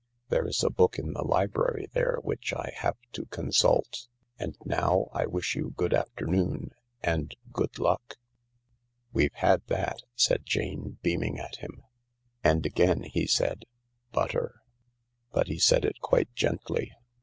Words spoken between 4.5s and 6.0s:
now I'll wish you good